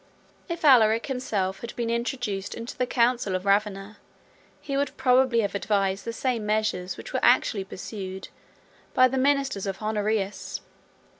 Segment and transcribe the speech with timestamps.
[0.49, 3.97] If Alaric himself had been introduced into the council of Ravenna,
[4.59, 8.29] he would probably have advised the same measures which were actually pursued
[8.95, 10.61] by the ministers of Honorius.